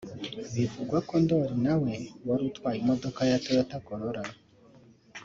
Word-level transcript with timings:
Bivugwa 0.55 0.97
ko 1.07 1.13
Ndoli 1.23 1.55
na 1.65 1.75
we 1.81 1.93
wari 2.27 2.43
utwaye 2.49 2.77
imodoka 2.79 3.19
ya 3.29 3.41
Toyota 3.43 3.75
Corolla 3.87 4.23